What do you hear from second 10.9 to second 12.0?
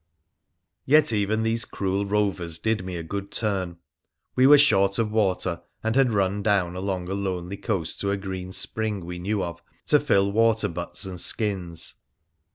and skins.